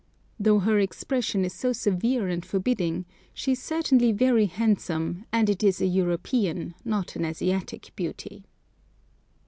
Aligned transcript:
Though 0.39 0.57
her 0.57 0.79
expression 0.79 1.45
is 1.45 1.53
so 1.53 1.73
severe 1.73 2.27
and 2.27 2.43
forbidding, 2.43 3.05
she 3.35 3.51
is 3.51 3.61
certainly 3.61 4.11
very 4.11 4.47
handsome, 4.47 5.25
and 5.31 5.47
it 5.47 5.61
is 5.63 5.79
a 5.79 5.85
European, 5.85 6.73
not 6.83 7.15
an 7.15 7.23
Asiatic, 7.23 7.91
beauty. 7.95 8.47